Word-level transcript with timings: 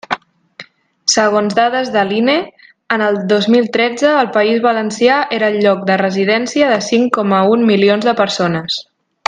Segons 1.15 1.53
dades 1.59 1.91
de 1.95 2.05
l'INE, 2.11 2.37
en 2.97 3.03
el 3.09 3.19
dos 3.33 3.49
mil 3.57 3.69
tretze 3.77 4.15
el 4.23 4.31
País 4.39 4.63
Valencià 4.65 5.21
era 5.41 5.53
el 5.55 5.61
lloc 5.67 5.87
de 5.91 6.01
residència 6.05 6.75
de 6.75 6.83
cinc 6.91 7.17
coma 7.19 7.47
un 7.55 7.69
milions 7.73 8.11
de 8.13 8.21
persones. 8.25 8.85